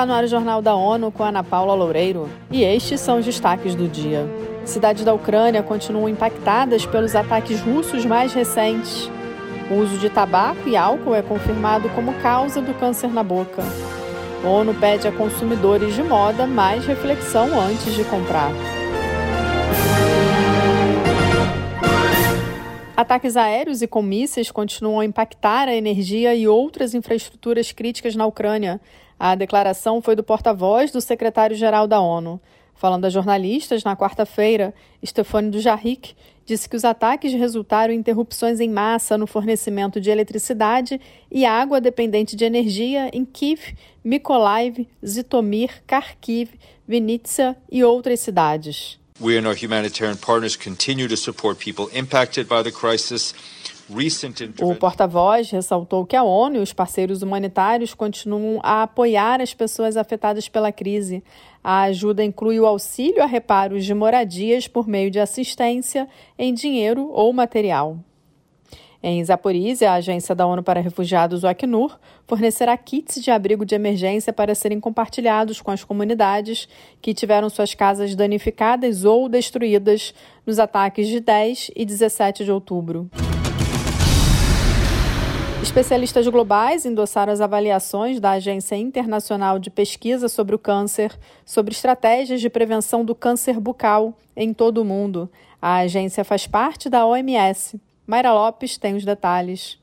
Está 0.00 0.06
no 0.06 0.14
ar 0.14 0.24
o 0.24 0.28
Jornal 0.28 0.62
da 0.62 0.74
ONU 0.74 1.12
com 1.12 1.22
Ana 1.22 1.44
Paula 1.44 1.74
Loureiro 1.74 2.26
e 2.50 2.64
estes 2.64 3.02
são 3.02 3.18
os 3.18 3.26
destaques 3.26 3.74
do 3.74 3.86
dia. 3.86 4.26
Cidades 4.64 5.04
da 5.04 5.12
Ucrânia 5.12 5.62
continuam 5.62 6.08
impactadas 6.08 6.86
pelos 6.86 7.14
ataques 7.14 7.60
russos 7.60 8.06
mais 8.06 8.32
recentes. 8.32 9.10
O 9.70 9.74
uso 9.74 9.98
de 9.98 10.08
tabaco 10.08 10.66
e 10.66 10.74
álcool 10.74 11.14
é 11.14 11.20
confirmado 11.20 11.90
como 11.90 12.14
causa 12.22 12.62
do 12.62 12.72
câncer 12.72 13.08
na 13.10 13.22
boca. 13.22 13.62
A 14.42 14.48
ONU 14.48 14.72
pede 14.72 15.06
a 15.06 15.12
consumidores 15.12 15.94
de 15.94 16.02
moda 16.02 16.46
mais 16.46 16.86
reflexão 16.86 17.60
antes 17.60 17.92
de 17.92 18.02
comprar. 18.04 18.50
Ataques 22.96 23.36
aéreos 23.36 23.82
e 23.82 23.86
com 23.86 24.00
mísseis 24.00 24.50
continuam 24.50 25.00
a 25.00 25.04
impactar 25.04 25.68
a 25.68 25.74
energia 25.74 26.34
e 26.34 26.48
outras 26.48 26.94
infraestruturas 26.94 27.70
críticas 27.70 28.16
na 28.16 28.24
Ucrânia. 28.24 28.80
A 29.20 29.34
declaração 29.34 30.00
foi 30.00 30.16
do 30.16 30.22
porta-voz 30.22 30.90
do 30.90 30.98
secretário-geral 30.98 31.86
da 31.86 32.00
ONU. 32.00 32.40
Falando 32.74 33.04
a 33.04 33.10
jornalistas 33.10 33.84
na 33.84 33.94
quarta-feira, 33.94 34.72
Stefano 35.04 35.50
Dujarric 35.50 36.16
disse 36.46 36.66
que 36.66 36.74
os 36.74 36.86
ataques 36.86 37.34
resultaram 37.34 37.92
em 37.92 37.98
interrupções 37.98 38.60
em 38.60 38.70
massa 38.70 39.18
no 39.18 39.26
fornecimento 39.26 40.00
de 40.00 40.08
eletricidade 40.08 40.98
e 41.30 41.44
água 41.44 41.82
dependente 41.82 42.34
de 42.34 42.46
energia 42.46 43.10
em 43.12 43.26
Kiev, 43.26 43.76
Mykolaiv, 44.02 44.88
Zitomir, 45.06 45.82
Kharkiv, 45.86 46.52
Vinnytsia 46.88 47.54
e 47.70 47.84
outras 47.84 48.20
cidades. 48.20 48.98
We 49.20 49.36
and 49.36 49.46
our 49.46 49.54
humanitarian 49.54 50.16
partners 50.16 50.56
continue 50.56 51.06
to 51.08 51.16
support 51.18 51.62
people 51.62 51.94
impacted 51.94 52.48
by 52.48 52.62
the 52.62 52.72
crisis. 52.72 53.34
O 54.60 54.74
porta-voz 54.76 55.50
ressaltou 55.50 56.06
que 56.06 56.14
a 56.14 56.22
ONU 56.22 56.56
e 56.56 56.60
os 56.60 56.72
parceiros 56.72 57.22
humanitários 57.22 57.92
continuam 57.92 58.60
a 58.62 58.84
apoiar 58.84 59.40
as 59.40 59.52
pessoas 59.52 59.96
afetadas 59.96 60.48
pela 60.48 60.70
crise. 60.70 61.24
A 61.62 61.82
ajuda 61.82 62.22
inclui 62.22 62.60
o 62.60 62.66
auxílio 62.66 63.22
a 63.22 63.26
reparos 63.26 63.84
de 63.84 63.92
moradias 63.92 64.68
por 64.68 64.86
meio 64.86 65.10
de 65.10 65.18
assistência 65.18 66.08
em 66.38 66.54
dinheiro 66.54 67.10
ou 67.10 67.32
material. 67.32 67.98
Em 69.02 69.24
Zaporizhia, 69.24 69.92
a 69.92 69.94
agência 69.94 70.34
da 70.34 70.46
ONU 70.46 70.62
para 70.62 70.80
Refugiados, 70.80 71.42
o 71.42 71.48
Acnur, 71.48 71.98
fornecerá 72.26 72.76
kits 72.76 73.22
de 73.22 73.30
abrigo 73.30 73.64
de 73.64 73.74
emergência 73.74 74.30
para 74.30 74.54
serem 74.54 74.78
compartilhados 74.78 75.62
com 75.62 75.70
as 75.70 75.82
comunidades 75.82 76.68
que 77.00 77.14
tiveram 77.14 77.48
suas 77.48 77.74
casas 77.74 78.14
danificadas 78.14 79.04
ou 79.04 79.26
destruídas 79.26 80.14
nos 80.46 80.58
ataques 80.58 81.08
de 81.08 81.18
10 81.18 81.70
e 81.74 81.84
17 81.86 82.44
de 82.44 82.52
outubro. 82.52 83.10
Especialistas 85.70 86.26
globais 86.26 86.84
endossaram 86.84 87.32
as 87.32 87.40
avaliações 87.40 88.18
da 88.18 88.32
Agência 88.32 88.74
Internacional 88.74 89.56
de 89.56 89.70
Pesquisa 89.70 90.28
sobre 90.28 90.52
o 90.52 90.58
Câncer 90.58 91.16
sobre 91.44 91.72
estratégias 91.72 92.40
de 92.40 92.50
prevenção 92.50 93.04
do 93.04 93.14
câncer 93.14 93.60
bucal 93.60 94.18
em 94.34 94.52
todo 94.52 94.78
o 94.78 94.84
mundo. 94.84 95.30
A 95.62 95.76
agência 95.76 96.24
faz 96.24 96.44
parte 96.44 96.90
da 96.90 97.06
OMS. 97.06 97.80
Mayra 98.04 98.32
Lopes 98.32 98.76
tem 98.76 98.96
os 98.96 99.04
detalhes. 99.04 99.78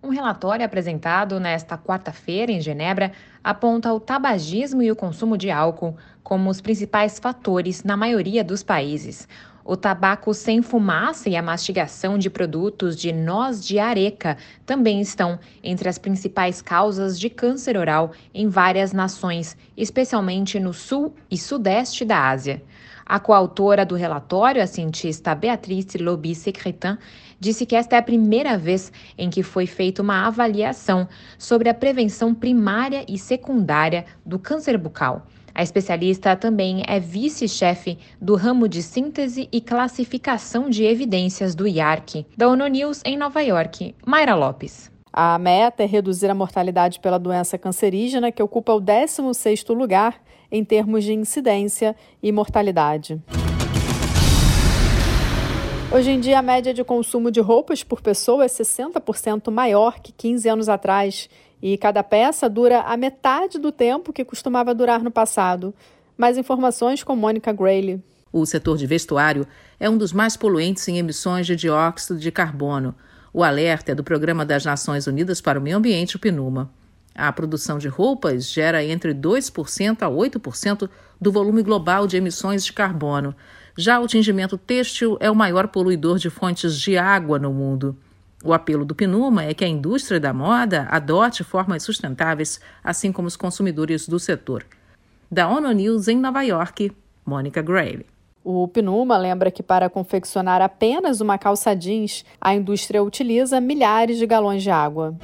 Um 0.00 0.10
relatório 0.10 0.64
apresentado 0.64 1.40
nesta 1.40 1.76
quarta-feira 1.76 2.52
em 2.52 2.60
Genebra 2.60 3.10
aponta 3.42 3.92
o 3.92 3.98
tabagismo 3.98 4.82
e 4.82 4.92
o 4.92 4.96
consumo 4.96 5.36
de 5.36 5.50
álcool 5.50 5.96
como 6.22 6.48
os 6.48 6.60
principais 6.60 7.18
fatores 7.18 7.82
na 7.82 7.96
maioria 7.96 8.44
dos 8.44 8.62
países. 8.62 9.26
O 9.66 9.76
tabaco 9.76 10.34
sem 10.34 10.60
fumaça 10.60 11.30
e 11.30 11.36
a 11.36 11.42
mastigação 11.42 12.18
de 12.18 12.28
produtos 12.28 12.94
de 12.94 13.10
noz 13.12 13.66
de 13.66 13.78
areca 13.78 14.36
também 14.66 15.00
estão 15.00 15.38
entre 15.62 15.88
as 15.88 15.96
principais 15.96 16.60
causas 16.60 17.18
de 17.18 17.30
câncer 17.30 17.74
oral 17.74 18.12
em 18.34 18.46
várias 18.46 18.92
nações, 18.92 19.56
especialmente 19.74 20.60
no 20.60 20.74
sul 20.74 21.14
e 21.30 21.38
sudeste 21.38 22.04
da 22.04 22.28
Ásia. 22.28 22.62
A 23.06 23.18
coautora 23.18 23.86
do 23.86 23.94
relatório, 23.94 24.62
a 24.62 24.66
cientista 24.66 25.34
Beatrice 25.34 25.96
Lobby-Secretin, 25.96 26.98
disse 27.40 27.64
que 27.64 27.74
esta 27.74 27.96
é 27.96 27.98
a 28.00 28.02
primeira 28.02 28.58
vez 28.58 28.92
em 29.16 29.30
que 29.30 29.42
foi 29.42 29.66
feita 29.66 30.02
uma 30.02 30.26
avaliação 30.26 31.08
sobre 31.38 31.70
a 31.70 31.74
prevenção 31.74 32.34
primária 32.34 33.02
e 33.08 33.18
secundária 33.18 34.04
do 34.26 34.38
câncer 34.38 34.76
bucal. 34.76 35.26
A 35.54 35.62
especialista 35.62 36.34
também 36.34 36.82
é 36.84 36.98
vice-chefe 36.98 37.96
do 38.20 38.34
ramo 38.34 38.66
de 38.66 38.82
síntese 38.82 39.48
e 39.52 39.60
classificação 39.60 40.68
de 40.68 40.82
evidências 40.82 41.54
do 41.54 41.64
IARC, 41.64 42.26
da 42.36 42.48
ONU 42.48 42.66
News 42.66 43.00
em 43.04 43.16
Nova 43.16 43.40
York. 43.40 43.94
Mayra 44.04 44.34
Lopes. 44.34 44.90
A 45.12 45.38
meta 45.38 45.84
é 45.84 45.86
reduzir 45.86 46.28
a 46.28 46.34
mortalidade 46.34 46.98
pela 46.98 47.20
doença 47.20 47.56
cancerígena, 47.56 48.32
que 48.32 48.42
ocupa 48.42 48.72
o 48.72 48.80
16º 48.80 49.72
lugar 49.72 50.20
em 50.50 50.64
termos 50.64 51.04
de 51.04 51.12
incidência 51.12 51.94
e 52.20 52.32
mortalidade. 52.32 53.22
Hoje 55.92 56.10
em 56.10 56.18
dia, 56.18 56.40
a 56.40 56.42
média 56.42 56.74
de 56.74 56.82
consumo 56.82 57.30
de 57.30 57.38
roupas 57.38 57.84
por 57.84 58.00
pessoa 58.02 58.44
é 58.44 58.48
60% 58.48 59.52
maior 59.52 60.00
que 60.00 60.10
15 60.10 60.48
anos 60.48 60.68
atrás 60.68 61.30
e 61.64 61.78
cada 61.78 62.02
peça 62.02 62.46
dura 62.46 62.82
a 62.82 62.94
metade 62.94 63.58
do 63.58 63.72
tempo 63.72 64.12
que 64.12 64.22
costumava 64.22 64.74
durar 64.74 65.02
no 65.02 65.10
passado. 65.10 65.72
Mais 66.14 66.36
informações 66.36 67.02
com 67.02 67.16
Mônica 67.16 67.50
Grayle. 67.54 68.04
O 68.30 68.44
setor 68.44 68.76
de 68.76 68.86
vestuário 68.86 69.46
é 69.80 69.88
um 69.88 69.96
dos 69.96 70.12
mais 70.12 70.36
poluentes 70.36 70.86
em 70.88 70.98
emissões 70.98 71.46
de 71.46 71.56
dióxido 71.56 72.20
de 72.20 72.30
carbono. 72.30 72.94
O 73.32 73.42
alerta 73.42 73.92
é 73.92 73.94
do 73.94 74.04
Programa 74.04 74.44
das 74.44 74.62
Nações 74.62 75.06
Unidas 75.06 75.40
para 75.40 75.58
o 75.58 75.62
Meio 75.62 75.78
Ambiente, 75.78 76.16
o 76.16 76.18
PNUMA. 76.18 76.70
A 77.14 77.32
produção 77.32 77.78
de 77.78 77.88
roupas 77.88 78.44
gera 78.44 78.84
entre 78.84 79.14
2% 79.14 80.02
a 80.02 80.10
8% 80.10 80.90
do 81.18 81.32
volume 81.32 81.62
global 81.62 82.06
de 82.06 82.18
emissões 82.18 82.62
de 82.62 82.74
carbono. 82.74 83.34
Já 83.74 83.98
o 84.00 84.06
tingimento 84.06 84.58
têxtil 84.58 85.16
é 85.18 85.30
o 85.30 85.34
maior 85.34 85.68
poluidor 85.68 86.18
de 86.18 86.28
fontes 86.28 86.78
de 86.78 86.98
água 86.98 87.38
no 87.38 87.54
mundo. 87.54 87.96
O 88.44 88.52
apelo 88.52 88.84
do 88.84 88.94
PNUMA 88.94 89.44
é 89.44 89.54
que 89.54 89.64
a 89.64 89.68
indústria 89.68 90.20
da 90.20 90.30
moda 90.30 90.86
adote 90.90 91.42
formas 91.42 91.82
sustentáveis, 91.82 92.60
assim 92.84 93.10
como 93.10 93.26
os 93.26 93.36
consumidores 93.36 94.06
do 94.06 94.20
setor. 94.20 94.66
Da 95.30 95.48
ONU 95.48 95.72
News 95.72 96.08
em 96.08 96.18
Nova 96.18 96.42
York, 96.42 96.92
Mônica 97.24 97.62
Gray. 97.62 98.04
O 98.44 98.68
PNUMA 98.68 99.16
lembra 99.16 99.50
que 99.50 99.62
para 99.62 99.88
confeccionar 99.88 100.60
apenas 100.60 101.22
uma 101.22 101.38
calça 101.38 101.74
jeans, 101.74 102.22
a 102.38 102.54
indústria 102.54 103.02
utiliza 103.02 103.58
milhares 103.62 104.18
de 104.18 104.26
galões 104.26 104.62
de 104.62 104.70
água. 104.70 105.16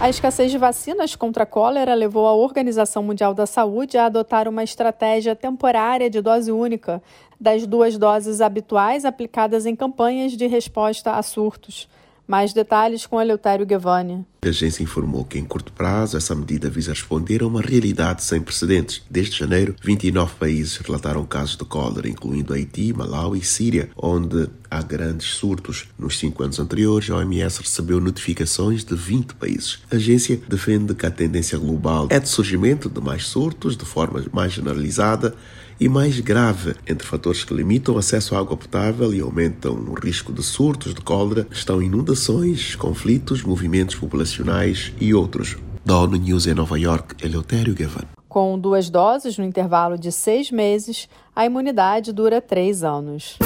A 0.00 0.08
escassez 0.08 0.50
de 0.50 0.56
vacinas 0.56 1.14
contra 1.14 1.42
a 1.42 1.46
cólera 1.46 1.92
levou 1.92 2.26
a 2.26 2.32
Organização 2.32 3.02
Mundial 3.02 3.34
da 3.34 3.44
Saúde 3.44 3.98
a 3.98 4.06
adotar 4.06 4.48
uma 4.48 4.64
estratégia 4.64 5.36
temporária 5.36 6.08
de 6.08 6.22
dose 6.22 6.50
única 6.50 7.02
das 7.38 7.66
duas 7.66 7.98
doses 7.98 8.40
habituais 8.40 9.04
aplicadas 9.04 9.66
em 9.66 9.76
campanhas 9.76 10.32
de 10.32 10.46
resposta 10.46 11.12
a 11.12 11.22
surtos. 11.22 11.86
Mais 12.30 12.52
detalhes 12.52 13.06
com 13.06 13.20
Eleutério 13.20 13.66
Guevani. 13.66 14.24
A 14.44 14.48
agência 14.48 14.84
informou 14.84 15.24
que, 15.24 15.36
em 15.36 15.44
curto 15.44 15.72
prazo, 15.72 16.16
essa 16.16 16.32
medida 16.32 16.70
visa 16.70 16.92
responder 16.92 17.42
a 17.42 17.46
uma 17.48 17.60
realidade 17.60 18.22
sem 18.22 18.40
precedentes. 18.40 19.02
Desde 19.10 19.36
janeiro, 19.36 19.74
29 19.82 20.36
países 20.36 20.76
relataram 20.76 21.26
casos 21.26 21.56
de 21.56 21.64
cólera, 21.64 22.08
incluindo 22.08 22.54
Haiti, 22.54 22.92
Malau 22.92 23.34
e 23.34 23.42
Síria, 23.42 23.90
onde 23.96 24.48
há 24.70 24.80
grandes 24.80 25.30
surtos. 25.30 25.88
Nos 25.98 26.20
cinco 26.20 26.44
anos 26.44 26.60
anteriores, 26.60 27.10
a 27.10 27.16
OMS 27.16 27.62
recebeu 27.62 28.00
notificações 28.00 28.84
de 28.84 28.94
20 28.94 29.34
países. 29.34 29.80
A 29.90 29.96
agência 29.96 30.40
defende 30.48 30.94
que 30.94 31.06
a 31.06 31.10
tendência 31.10 31.58
global 31.58 32.06
é 32.10 32.20
de 32.20 32.28
surgimento 32.28 32.88
de 32.88 33.00
mais 33.00 33.26
surtos 33.26 33.76
de 33.76 33.84
forma 33.84 34.24
mais 34.32 34.52
generalizada 34.52 35.34
e 35.80 35.88
mais 35.88 36.20
grave. 36.20 36.74
Entre 36.86 37.06
fatores 37.06 37.42
que 37.42 37.54
limitam 37.54 37.94
o 37.94 37.98
acesso 37.98 38.36
à 38.36 38.38
água 38.38 38.56
potável 38.56 39.12
e 39.14 39.20
aumentam 39.20 39.72
o 39.72 39.94
risco 39.94 40.32
de 40.32 40.42
surtos 40.42 40.94
de 40.94 41.00
cólera 41.00 41.48
estão 41.50 41.80
inundações, 41.82 42.76
conflitos, 42.76 43.42
movimentos 43.42 43.94
populacionais 43.94 44.92
e 45.00 45.14
outros. 45.14 45.56
Da 45.84 45.98
ONU 45.98 46.16
News 46.18 46.46
em 46.46 46.54
Nova 46.54 46.78
York, 46.78 47.24
Eleutério 47.24 47.74
Gavan. 47.74 48.04
Com 48.28 48.58
duas 48.58 48.90
doses 48.90 49.38
no 49.38 49.44
intervalo 49.44 49.98
de 49.98 50.12
seis 50.12 50.50
meses, 50.50 51.08
a 51.34 51.46
imunidade 51.46 52.12
dura 52.12 52.40
três 52.40 52.84
anos. 52.84 53.38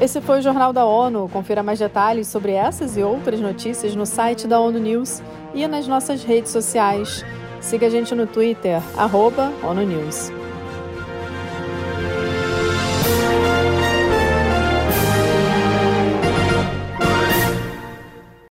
Esse 0.00 0.18
foi 0.18 0.38
o 0.38 0.42
Jornal 0.42 0.72
da 0.72 0.86
ONU. 0.86 1.28
Confira 1.30 1.62
mais 1.62 1.78
detalhes 1.78 2.26
sobre 2.26 2.52
essas 2.52 2.96
e 2.96 3.02
outras 3.02 3.38
notícias 3.38 3.94
no 3.94 4.06
site 4.06 4.46
da 4.46 4.58
ONU 4.58 4.78
News 4.78 5.22
e 5.52 5.66
nas 5.68 5.86
nossas 5.86 6.24
redes 6.24 6.50
sociais. 6.50 7.22
Siga 7.60 7.86
a 7.86 7.90
gente 7.90 8.14
no 8.14 8.26
Twitter, 8.26 8.80
arroba 8.96 9.52
ONU 9.62 9.82
News. 9.82 10.32